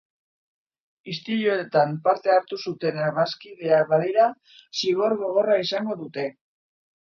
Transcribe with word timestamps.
Istiluetan 1.11 1.93
parte 2.07 2.33
hartu 2.37 2.59
zutenak 2.65 3.13
bazkideeak 3.19 3.95
badira 3.95 4.27
zigor 4.83 5.19
gogorra 5.23 5.63
izango 5.69 6.03
dute. 6.05 6.29